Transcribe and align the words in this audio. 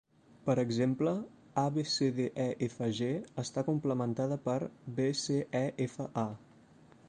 Per 0.45 0.53
exemple, 0.59 1.11
A-B-C-D-E-F-G 1.63 3.11
està 3.45 3.63
"complementada" 3.69 4.41
per 4.49 4.59
B-C-E-F-A. 5.01 6.29